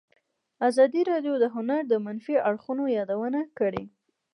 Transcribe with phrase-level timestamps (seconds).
[0.67, 3.83] ازادي راډیو د هنر د منفي اړخونو یادونه کړې.